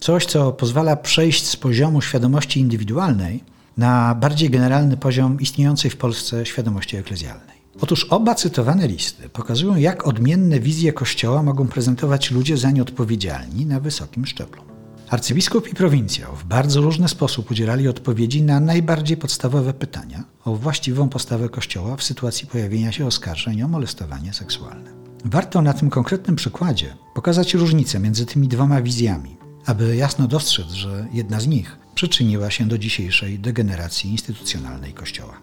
Coś, 0.00 0.26
co 0.26 0.52
pozwala 0.52 0.96
przejść 0.96 1.46
z 1.46 1.56
poziomu 1.56 2.00
świadomości 2.00 2.60
indywidualnej 2.60 3.44
na 3.76 4.14
bardziej 4.14 4.50
generalny 4.50 4.96
poziom 4.96 5.40
istniejącej 5.40 5.90
w 5.90 5.96
Polsce 5.96 6.46
świadomości 6.46 6.96
eklezjalnej. 6.96 7.56
Otóż 7.80 8.04
oba 8.04 8.34
cytowane 8.34 8.88
listy 8.88 9.28
pokazują, 9.28 9.76
jak 9.76 10.06
odmienne 10.06 10.60
wizje 10.60 10.92
Kościoła 10.92 11.42
mogą 11.42 11.68
prezentować 11.68 12.30
ludzie 12.30 12.56
za 12.56 12.70
nie 12.70 12.82
odpowiedzialni 12.82 13.66
na 13.66 13.80
wysokim 13.80 14.26
szczeblu. 14.26 14.62
Arcybiskup 15.08 15.68
i 15.68 15.74
prowincjał 15.74 16.36
w 16.36 16.44
bardzo 16.44 16.80
różny 16.80 17.08
sposób 17.08 17.50
udzielali 17.50 17.88
odpowiedzi 17.88 18.42
na 18.42 18.60
najbardziej 18.60 19.16
podstawowe 19.16 19.74
pytania 19.74 20.24
o 20.44 20.56
właściwą 20.56 21.08
postawę 21.08 21.48
Kościoła 21.48 21.96
w 21.96 22.02
sytuacji 22.02 22.46
pojawienia 22.46 22.92
się 22.92 23.06
oskarżeń 23.06 23.62
o 23.62 23.68
molestowanie 23.68 24.32
seksualne. 24.32 24.90
Warto 25.24 25.62
na 25.62 25.72
tym 25.72 25.90
konkretnym 25.90 26.36
przykładzie 26.36 26.96
pokazać 27.14 27.54
różnicę 27.54 28.00
między 28.00 28.26
tymi 28.26 28.48
dwoma 28.48 28.82
wizjami, 28.82 29.39
aby 29.70 29.96
jasno 29.96 30.26
dostrzec, 30.26 30.70
że 30.70 31.06
jedna 31.12 31.40
z 31.40 31.46
nich 31.46 31.78
przyczyniła 31.94 32.50
się 32.50 32.68
do 32.68 32.78
dzisiejszej 32.78 33.38
degeneracji 33.38 34.10
instytucjonalnej 34.10 34.92
Kościoła. 34.92 35.34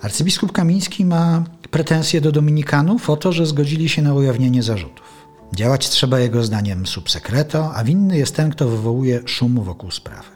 Arcybiskup 0.00 0.52
Kamiński 0.52 1.04
ma 1.04 1.44
pretensje 1.70 2.20
do 2.20 2.32
dominikanów 2.32 3.10
o 3.10 3.16
to, 3.16 3.32
że 3.32 3.46
zgodzili 3.46 3.88
się 3.88 4.02
na 4.02 4.14
ujawnienie 4.14 4.62
zarzutów. 4.62 5.26
Działać 5.54 5.88
trzeba 5.88 6.20
jego 6.20 6.44
zdaniem 6.44 6.86
subsekreto, 6.86 7.74
a 7.74 7.84
winny 7.84 8.18
jest 8.18 8.36
ten, 8.36 8.50
kto 8.50 8.68
wywołuje 8.68 9.20
szum 9.26 9.64
wokół 9.64 9.90
sprawy. 9.90 10.28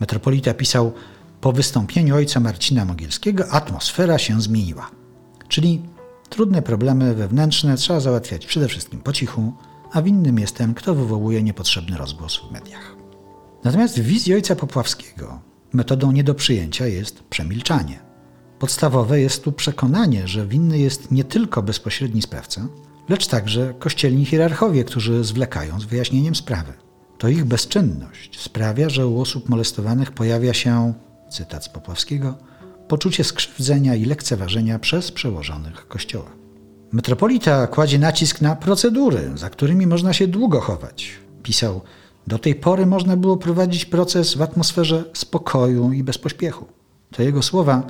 Metropolita 0.00 0.54
pisał, 0.54 0.92
po 1.40 1.52
wystąpieniu 1.52 2.16
ojca 2.16 2.40
Marcina 2.40 2.84
Mogielskiego 2.84 3.48
atmosfera 3.48 4.18
się 4.18 4.40
zmieniła. 4.40 4.90
Czyli 5.48 5.82
trudne 6.28 6.62
problemy 6.62 7.14
wewnętrzne 7.14 7.76
trzeba 7.76 8.00
załatwiać 8.00 8.46
przede 8.46 8.68
wszystkim 8.68 9.00
po 9.00 9.12
cichu, 9.12 9.52
a 9.92 10.02
winnym 10.02 10.38
jest 10.38 10.56
ten, 10.56 10.74
kto 10.74 10.94
wywołuje 10.94 11.42
niepotrzebny 11.42 11.96
rozgłos 11.96 12.36
w 12.36 12.52
mediach. 12.52 12.96
Natomiast 13.64 14.00
w 14.00 14.04
wizji 14.04 14.34
ojca 14.34 14.56
Popławskiego 14.56 15.40
metodą 15.72 16.12
nie 16.12 16.24
do 16.24 16.34
przyjęcia 16.34 16.86
jest 16.86 17.22
przemilczanie. 17.22 18.00
Podstawowe 18.58 19.20
jest 19.20 19.44
tu 19.44 19.52
przekonanie, 19.52 20.28
że 20.28 20.46
winny 20.46 20.78
jest 20.78 21.10
nie 21.10 21.24
tylko 21.24 21.62
bezpośredni 21.62 22.22
sprawca, 22.22 22.68
lecz 23.08 23.26
także 23.26 23.74
kościelni 23.78 24.24
hierarchowie, 24.24 24.84
którzy 24.84 25.24
zwlekają 25.24 25.80
z 25.80 25.84
wyjaśnieniem 25.84 26.34
sprawy. 26.34 26.72
To 27.18 27.28
ich 27.28 27.44
bezczynność 27.44 28.40
sprawia, 28.40 28.88
że 28.88 29.06
u 29.06 29.20
osób 29.20 29.48
molestowanych 29.48 30.12
pojawia 30.12 30.54
się, 30.54 30.94
cytat 31.30 31.64
z 31.64 31.68
Popławskiego, 31.68 32.38
poczucie 32.88 33.24
skrzywdzenia 33.24 33.94
i 33.94 34.04
lekceważenia 34.04 34.78
przez 34.78 35.12
przełożonych 35.12 35.88
Kościoła. 35.88 36.39
Metropolita 36.92 37.66
kładzie 37.66 37.98
nacisk 37.98 38.40
na 38.40 38.56
procedury, 38.56 39.30
za 39.34 39.50
którymi 39.50 39.86
można 39.86 40.12
się 40.12 40.26
długo 40.26 40.60
chować. 40.60 41.12
Pisał, 41.42 41.80
Do 42.26 42.38
tej 42.38 42.54
pory 42.54 42.86
można 42.86 43.16
było 43.16 43.36
prowadzić 43.36 43.84
proces 43.84 44.34
w 44.34 44.42
atmosferze 44.42 45.04
spokoju 45.12 45.92
i 45.92 46.02
bez 46.02 46.18
pośpiechu. 46.18 46.66
To 47.12 47.22
jego 47.22 47.42
słowa 47.42 47.82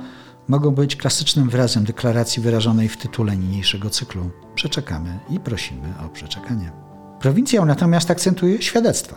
mogą 0.47 0.71
być 0.71 0.95
klasycznym 0.95 1.49
wyrazem 1.49 1.83
deklaracji 1.83 2.43
wyrażonej 2.43 2.89
w 2.89 2.97
tytule 2.97 3.37
niniejszego 3.37 3.89
cyklu. 3.89 4.31
Przeczekamy 4.55 5.19
i 5.29 5.39
prosimy 5.39 5.93
o 6.05 6.09
przeczekanie. 6.09 6.71
Prowincjał 7.19 7.65
natomiast 7.65 8.11
akcentuje 8.11 8.61
świadectwo. 8.61 9.15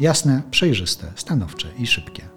Jasne, 0.00 0.42
przejrzyste, 0.50 1.12
stanowcze 1.16 1.68
i 1.78 1.86
szybkie. 1.86 2.28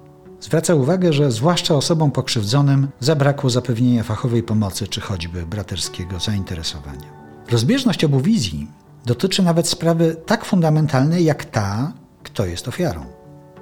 Zwraca 0.41 0.75
uwagę, 0.75 1.13
że 1.13 1.31
zwłaszcza 1.31 1.75
osobom 1.75 2.11
pokrzywdzonym 2.11 2.87
zabrakło 2.99 3.49
zapewnienia 3.49 4.03
fachowej 4.03 4.43
pomocy 4.43 4.87
czy 4.87 5.01
choćby 5.01 5.45
braterskiego 5.45 6.19
zainteresowania. 6.19 7.17
Rozbieżność 7.51 8.03
obu 8.03 8.19
wizji 8.19 8.67
dotyczy 9.05 9.43
nawet 9.43 9.67
sprawy 9.67 10.15
tak 10.25 10.45
fundamentalnej 10.45 11.25
jak 11.25 11.45
ta, 11.45 11.93
kto 12.23 12.45
jest 12.45 12.67
ofiarą. 12.67 13.05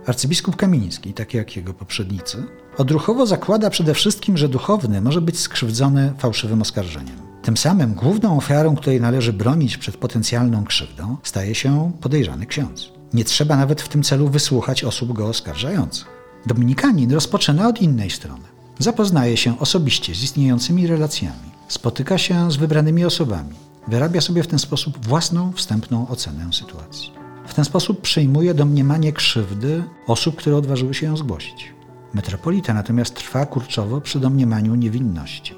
Arcybiskup 0.06 0.56
Kamiński, 0.56 1.14
tak 1.14 1.34
jak 1.34 1.56
jego 1.56 1.74
poprzednicy, 1.74 2.44
odruchowo 2.78 3.26
zakłada 3.26 3.70
przede 3.70 3.94
wszystkim, 3.94 4.38
że 4.38 4.50
duchowny 4.50 5.02
może 5.02 5.22
być 5.22 5.40
skrzywdzony 5.40 6.14
fałszywym 6.18 6.62
oskarżeniem. 6.62 7.18
Tym 7.42 7.58
samym 7.58 7.94
główną 7.94 8.38
ofiarą, 8.38 8.76
której 8.76 9.02
należy 9.02 9.34
bronić 9.34 9.78
przed 9.78 9.98
potencjalną 9.98 10.66
krzywdą, 10.66 11.18
staje 11.24 11.56
się 11.56 11.92
podejrzany 12.02 12.46
ksiądz. 12.46 12.92
Nie 13.14 13.24
trzeba 13.24 13.58
nawet 13.58 13.82
w 13.82 13.88
tym 13.88 14.04
celu 14.04 14.30
wysłuchać 14.30 14.84
osób 14.84 15.14
go 15.14 15.28
oskarżających. 15.28 16.15
Dominikanin 16.46 17.12
rozpoczyna 17.12 17.68
od 17.68 17.82
innej 17.82 18.10
strony. 18.10 18.44
Zapoznaje 18.80 19.38
się 19.38 19.60
osobiście 19.60 20.16
z 20.16 20.24
istniejącymi 20.24 20.88
relacjami, 20.88 21.52
spotyka 21.68 22.18
się 22.18 22.52
z 22.52 22.56
wybranymi 22.56 23.06
osobami, 23.06 23.56
wyrabia 23.88 24.22
sobie 24.22 24.44
w 24.44 24.48
ten 24.48 24.60
sposób 24.60 25.06
własną 25.06 25.52
wstępną 25.52 26.08
ocenę 26.08 26.54
sytuacji. 26.54 27.12
W 27.48 27.54
ten 27.54 27.66
sposób 27.66 28.02
przyjmuje 28.02 28.54
domniemanie 28.54 29.14
krzywdy 29.14 29.84
osób, 30.08 30.36
które 30.36 30.58
odważyły 30.58 30.94
się 30.94 31.06
ją 31.06 31.18
zgłosić. 31.18 31.74
Metropolita 32.14 32.74
natomiast 32.74 33.16
trwa 33.16 33.46
kurczowo 33.46 34.02
przy 34.02 34.20
domniemaniu 34.20 34.76
niewinności, 34.76 35.56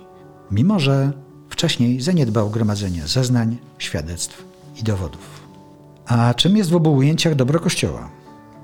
mimo 0.51 0.79
że 0.79 1.11
wcześniej 1.49 2.01
zaniedbał 2.01 2.49
gromadzenie 2.49 3.07
zeznań, 3.07 3.57
świadectw 3.77 4.45
i 4.79 4.83
dowodów. 4.83 5.47
A 6.05 6.33
czym 6.33 6.57
jest 6.57 6.69
w 6.69 6.75
obu 6.75 6.93
ujęciach 6.93 7.35
dobro 7.35 7.59
Kościoła? 7.59 8.16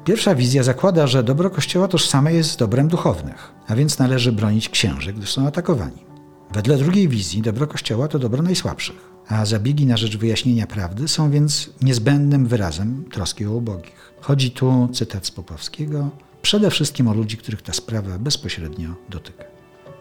Pierwsza 0.05 0.35
wizja 0.35 0.63
zakłada, 0.63 1.07
że 1.07 1.23
dobro 1.23 1.49
Kościoła 1.49 1.87
tożsame 1.87 2.33
jest 2.33 2.51
z 2.51 2.57
dobrem 2.57 2.87
duchownych, 2.87 3.51
a 3.67 3.75
więc 3.75 3.99
należy 3.99 4.31
bronić 4.31 4.69
księży, 4.69 5.13
gdy 5.13 5.25
są 5.25 5.47
atakowani. 5.47 6.05
Wedle 6.53 6.77
drugiej 6.77 7.07
wizji 7.07 7.41
dobro 7.41 7.67
Kościoła 7.67 8.07
to 8.07 8.19
dobro 8.19 8.43
najsłabszych, 8.43 8.95
a 9.27 9.45
zabiegi 9.45 9.85
na 9.85 9.97
rzecz 9.97 10.17
wyjaśnienia 10.17 10.67
prawdy 10.67 11.07
są 11.07 11.31
więc 11.31 11.69
niezbędnym 11.81 12.47
wyrazem 12.47 13.05
troski 13.11 13.45
o 13.45 13.51
ubogich. 13.51 14.13
Chodzi 14.21 14.51
tu, 14.51 14.89
cytat 14.93 15.25
z 15.25 15.31
Popowskiego, 15.31 16.09
przede 16.41 16.69
wszystkim 16.69 17.07
o 17.07 17.13
ludzi, 17.13 17.37
których 17.37 17.61
ta 17.61 17.73
sprawa 17.73 18.19
bezpośrednio 18.19 18.89
dotyka. 19.09 19.43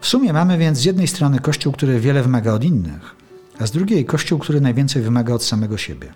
W 0.01 0.07
sumie 0.07 0.33
mamy 0.33 0.57
więc 0.57 0.77
z 0.77 0.85
jednej 0.85 1.07
strony 1.07 1.39
Kościół, 1.39 1.73
który 1.73 1.99
wiele 1.99 2.23
wymaga 2.23 2.53
od 2.53 2.63
innych, 2.63 3.15
a 3.59 3.67
z 3.67 3.71
drugiej 3.71 4.05
Kościół, 4.05 4.39
który 4.39 4.61
najwięcej 4.61 5.01
wymaga 5.01 5.33
od 5.33 5.43
samego 5.43 5.77
siebie. 5.77 6.13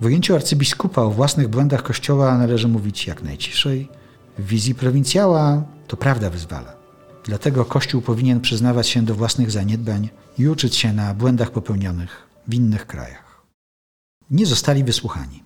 W 0.00 0.04
ujęciu 0.04 0.34
arcybiskupa 0.34 1.02
o 1.02 1.10
własnych 1.10 1.48
błędach 1.48 1.82
Kościoła 1.82 2.38
należy 2.38 2.68
mówić 2.68 3.06
jak 3.06 3.22
najciszej. 3.22 3.88
W 4.38 4.46
wizji 4.46 4.74
prowincjała 4.74 5.62
to 5.86 5.96
prawda 5.96 6.30
wyzwala. 6.30 6.74
Dlatego 7.24 7.64
Kościół 7.64 8.02
powinien 8.02 8.40
przyznawać 8.40 8.88
się 8.88 9.02
do 9.02 9.14
własnych 9.14 9.50
zaniedbań 9.50 10.08
i 10.38 10.48
uczyć 10.48 10.76
się 10.76 10.92
na 10.92 11.14
błędach 11.14 11.50
popełnionych 11.50 12.26
w 12.48 12.54
innych 12.54 12.86
krajach. 12.86 13.42
Nie 14.30 14.46
zostali 14.46 14.84
wysłuchani. 14.84 15.42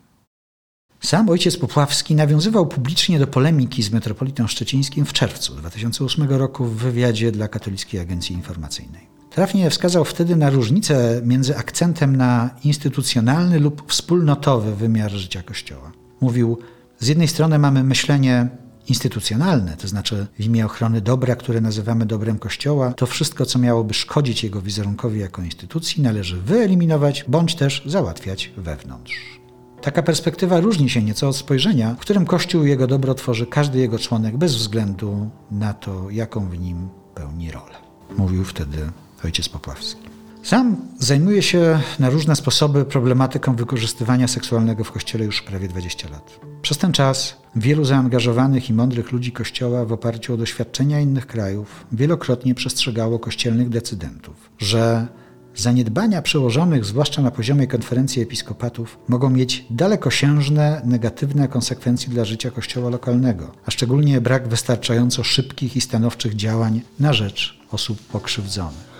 Sam 1.01 1.29
ojciec 1.29 1.57
Popławski 1.57 2.15
nawiązywał 2.15 2.67
publicznie 2.67 3.19
do 3.19 3.27
polemiki 3.27 3.83
z 3.83 3.91
metropolitą 3.91 4.47
szczecińskim 4.47 5.05
w 5.05 5.13
czerwcu 5.13 5.55
2008 5.55 6.31
roku 6.31 6.65
w 6.65 6.77
wywiadzie 6.77 7.33
dla 7.33 7.49
Katolickiej 7.49 8.01
Agencji 8.01 8.35
Informacyjnej. 8.35 9.18
Trafnie 9.31 9.71
wskazał 9.71 10.05
wtedy 10.05 10.37
na 10.37 10.51
różnicę 10.51 11.21
między 11.25 11.57
akcentem 11.57 12.17
na 12.17 12.51
instytucjonalny 12.65 13.61
lub 13.61 13.93
wspólnotowy 13.93 14.75
wymiar 14.75 15.11
życia 15.11 15.43
Kościoła. 15.43 15.93
Mówił, 16.21 16.59
z 16.99 17.09
jednej 17.09 17.29
strony 17.29 17.59
mamy 17.59 17.85
myślenie 17.85 18.49
instytucjonalne, 18.89 19.77
to 19.77 19.89
znaczy 19.89 20.27
w 20.39 20.45
imię 20.45 20.67
ochrony 20.67 21.01
dobra, 21.01 21.37
które 21.37 21.61
nazywamy 21.61 22.07
dobrem 22.07 22.39
Kościoła, 22.39 22.93
to 22.93 23.07
wszystko, 23.07 23.47
co 23.47 23.59
miałoby 23.59 23.95
szkodzić 23.95 24.45
jego 24.45 24.63
wizerunkowi 24.63 25.21
jako 25.21 25.43
instytucji, 25.43 26.03
należy 26.03 26.41
wyeliminować 26.41 27.25
bądź 27.29 27.55
też 27.55 27.83
załatwiać 27.87 28.53
wewnątrz. 28.57 29.41
Taka 29.83 30.03
perspektywa 30.03 30.61
różni 30.61 30.91
się 30.91 31.03
nieco 31.03 31.29
od 31.29 31.37
spojrzenia, 31.37 31.95
w 31.95 31.99
którym 31.99 32.27
Kościół 32.27 32.65
jego 32.65 32.87
dobro 32.87 33.15
tworzy 33.15 33.47
każdy 33.47 33.79
jego 33.79 33.99
członek 33.99 34.37
bez 34.37 34.57
względu 34.57 35.31
na 35.51 35.75
to, 35.75 36.11
jaką 36.11 36.49
w 36.49 36.59
nim 36.59 36.89
pełni 37.15 37.51
rolę. 37.51 37.75
Mówił 38.17 38.45
wtedy 38.45 38.79
ojciec 39.25 39.49
Popławski. 39.49 40.19
Sam 40.43 40.77
zajmuje 40.99 41.43
się 41.43 41.81
na 41.99 42.11
różne 42.11 42.37
sposoby 42.37 42.85
problematyką 42.85 43.57
wykorzystywania 43.57 44.29
seksualnego 44.29 44.85
w 44.85 44.93
Kościele 44.93 45.25
już 45.25 45.43
prawie 45.43 45.69
20 45.69 46.09
lat. 46.09 46.41
Przez 46.63 46.79
ten 46.79 46.93
czas 46.93 47.37
wielu 47.57 47.85
zaangażowanych 47.85 48.71
i 48.71 48.73
mądrych 48.73 49.13
ludzi 49.13 49.33
Kościoła 49.33 49.85
w 49.85 49.93
oparciu 49.93 50.35
o 50.35 50.37
doświadczenia 50.37 51.01
innych 51.01 51.27
krajów 51.27 51.87
wielokrotnie 51.93 52.55
przestrzegało 52.55 53.19
kościelnych 53.19 53.69
decydentów, 53.69 54.51
że 54.59 55.07
zaniedbania 55.55 56.23
przełożonych, 56.23 56.85
zwłaszcza 56.85 57.23
na 57.23 57.31
poziomie 57.31 57.67
konferencji 57.67 58.23
episkopatów, 58.23 58.99
mogą 59.09 59.31
mieć 59.31 59.65
dalekosiężne, 59.71 60.83
negatywne 60.85 61.49
konsekwencje 61.49 62.09
dla 62.09 62.25
życia 62.25 62.51
Kościoła 62.51 62.91
lokalnego, 62.91 63.53
a 63.67 63.71
szczególnie 63.71 64.21
brak 64.21 64.49
wystarczająco 64.49 65.25
szybkich 65.25 65.77
i 65.77 65.81
stanowczych 65.81 66.37
działań 66.37 66.81
na 67.01 67.13
rzecz 67.13 67.59
osób 67.71 67.99
pokrzywdzonych. 68.01 68.98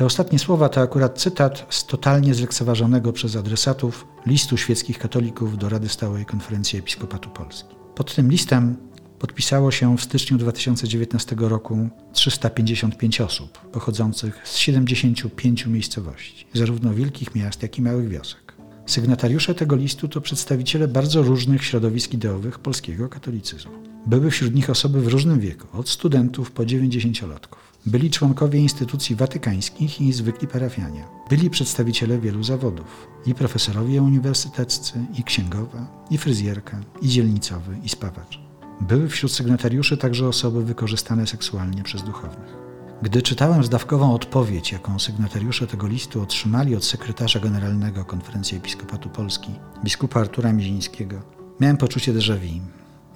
Te 0.00 0.06
ostatnie 0.06 0.38
słowa 0.38 0.68
to 0.68 0.80
akurat 0.80 1.18
cytat 1.18 1.66
z 1.70 1.86
totalnie 1.86 2.34
zlekceważonego 2.34 3.12
przez 3.12 3.36
adresatów 3.36 4.06
listu 4.26 4.56
świeckich 4.56 4.98
katolików 4.98 5.58
do 5.58 5.68
Rady 5.68 5.88
Stałej 5.88 6.24
Konferencji 6.24 6.78
Episkopatu 6.78 7.30
Polski. 7.30 7.74
Pod 7.94 8.14
tym 8.14 8.30
listem 8.30 8.76
podpisało 9.18 9.70
się 9.70 9.96
w 9.96 10.02
styczniu 10.02 10.38
2019 10.38 11.36
roku 11.38 11.88
355 12.12 13.20
osób 13.20 13.58
pochodzących 13.58 14.40
z 14.44 14.56
75 14.56 15.66
miejscowości, 15.66 16.46
zarówno 16.52 16.94
wielkich 16.94 17.34
miast, 17.34 17.62
jak 17.62 17.78
i 17.78 17.82
małych 17.82 18.08
wiosek. 18.08 18.54
Sygnatariusze 18.86 19.54
tego 19.54 19.76
listu 19.76 20.08
to 20.08 20.20
przedstawiciele 20.20 20.88
bardzo 20.88 21.22
różnych 21.22 21.64
środowisk 21.64 22.12
ideowych 22.12 22.58
polskiego 22.58 23.08
katolicyzmu. 23.08 23.72
Były 24.06 24.30
wśród 24.30 24.54
nich 24.54 24.70
osoby 24.70 25.00
w 25.00 25.08
różnym 25.08 25.40
wieku, 25.40 25.78
od 25.78 25.88
studentów 25.88 26.50
po 26.50 26.62
90-latków. 26.62 27.69
Byli 27.86 28.10
członkowie 28.10 28.60
instytucji 28.60 29.16
watykańskich 29.16 30.00
i 30.00 30.12
zwykli 30.12 30.48
parafianie. 30.48 31.04
Byli 31.30 31.50
przedstawiciele 31.50 32.18
wielu 32.18 32.42
zawodów. 32.42 33.08
I 33.26 33.34
profesorowie 33.34 34.02
uniwersyteccy, 34.02 35.06
i 35.18 35.24
księgowa, 35.24 36.06
i 36.10 36.18
fryzjerka, 36.18 36.80
i 37.02 37.08
dzielnicowy, 37.08 37.78
i 37.84 37.88
spawacz. 37.88 38.40
Były 38.80 39.08
wśród 39.08 39.32
sygnatariuszy 39.32 39.96
także 39.96 40.28
osoby 40.28 40.64
wykorzystane 40.64 41.26
seksualnie 41.26 41.82
przez 41.82 42.02
duchownych. 42.02 42.56
Gdy 43.02 43.22
czytałem 43.22 43.64
zdawkową 43.64 44.14
odpowiedź, 44.14 44.72
jaką 44.72 44.98
sygnatariusze 44.98 45.66
tego 45.66 45.86
listu 45.86 46.22
otrzymali 46.22 46.76
od 46.76 46.84
sekretarza 46.84 47.40
generalnego 47.40 48.04
Konferencji 48.04 48.58
Episkopatu 48.58 49.08
Polski, 49.08 49.50
biskupa 49.84 50.20
Artura 50.20 50.52
Mizińskiego, 50.52 51.22
miałem 51.60 51.76
poczucie 51.76 52.14
déjà 52.14 52.38
vu. 52.38 52.60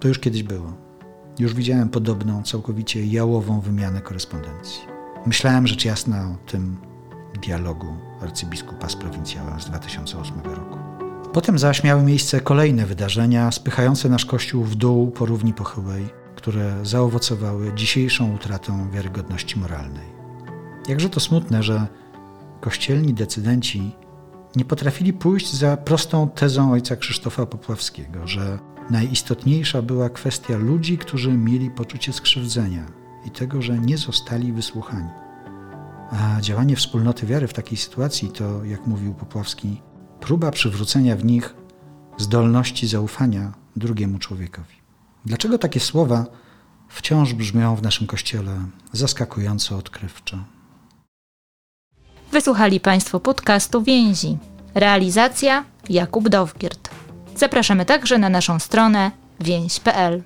To 0.01 0.09
już 0.09 0.19
kiedyś 0.19 0.43
było. 0.43 0.84
Już 1.39 1.55
widziałem 1.55 1.89
podobną, 1.89 2.43
całkowicie 2.43 3.07
jałową 3.07 3.61
wymianę 3.61 4.01
korespondencji. 4.01 4.81
Myślałem 5.27 5.67
rzecz 5.67 5.85
jasna 5.85 6.31
o 6.31 6.51
tym 6.51 6.77
dialogu 7.43 7.87
arcybiskupa 8.23 8.89
z 8.89 8.97
prowincjałem 8.97 9.61
z 9.61 9.65
2008 9.65 10.41
roku. 10.41 10.79
Potem 11.33 11.59
zaś 11.59 11.85
miały 11.85 12.03
miejsce 12.03 12.41
kolejne 12.41 12.87
wydarzenia 12.87 13.51
spychające 13.51 14.09
nasz 14.09 14.25
kościół 14.25 14.65
w 14.65 14.75
dół 14.75 15.11
po 15.11 15.27
równi 15.27 15.55
pochyłej, 15.55 16.09
które 16.37 16.75
zaowocowały 16.83 17.73
dzisiejszą 17.75 18.35
utratą 18.35 18.91
wiarygodności 18.91 19.59
moralnej. 19.59 20.07
Jakże 20.89 21.11
to 21.11 21.21
smutne, 21.21 21.63
że 21.63 21.87
kościelni 22.61 23.15
decydenci 23.15 23.93
nie 24.57 24.65
potrafili 24.65 25.13
pójść 25.13 25.55
za 25.55 25.77
prostą 25.77 26.29
tezą 26.29 26.73
ojca 26.73 26.97
Krzysztofa 26.97 27.47
Popławskiego, 27.47 28.27
że 28.27 28.59
Najistotniejsza 28.91 29.83
była 29.83 30.09
kwestia 30.09 30.57
ludzi, 30.57 30.99
którzy 30.99 31.33
mieli 31.33 31.71
poczucie 31.71 32.13
skrzywdzenia 32.13 32.87
i 33.27 33.31
tego, 33.31 33.63
że 33.63 33.79
nie 33.79 33.99
zostali 33.99 34.53
wysłuchani. 34.53 35.09
A 36.11 36.41
działanie 36.41 36.77
wspólnoty 36.77 37.27
wiary 37.27 37.49
w 37.49 37.53
takiej 37.53 37.79
sytuacji 37.79 38.29
to, 38.29 38.65
jak 38.65 38.87
mówił 38.87 39.15
Popławski, 39.15 39.83
próba 40.21 40.51
przywrócenia 40.51 41.17
w 41.17 41.25
nich 41.25 41.55
zdolności 42.19 42.87
zaufania 42.87 43.53
drugiemu 43.77 44.19
człowiekowi. 44.19 44.75
Dlaczego 45.25 45.59
takie 45.59 45.81
słowa 45.81 46.27
wciąż 46.89 47.35
brzmią 47.35 47.77
w 47.77 47.83
naszym 47.83 48.07
kościele 48.07 48.65
zaskakująco 48.93 49.77
odkrywczo? 49.77 50.45
Wysłuchali 52.35 52.81
Państwo 52.81 53.21
podcastu 53.21 53.83
Więzi. 53.83 54.39
Realizacja 54.75 55.65
Jakub 55.91 56.29
Dowgiert. 56.29 56.91
Zapraszamy 57.37 57.85
także 57.85 58.19
na 58.19 58.29
naszą 58.29 58.59
stronę 58.59 59.11
więź.pl 59.41 60.23